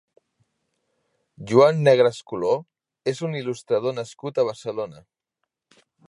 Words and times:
Joan 1.51 1.83
Negrescolor 1.87 2.57
és 3.11 3.21
un 3.27 3.37
il·lustrador 3.41 3.95
nascut 3.99 4.41
a 4.41 4.47
Barcelona. 4.51 5.05